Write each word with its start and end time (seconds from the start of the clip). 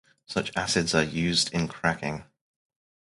Such 0.25 0.51
acids 0.57 0.95
are 0.95 1.03
used 1.03 1.53
in 1.53 1.67
cracking. 1.67 2.23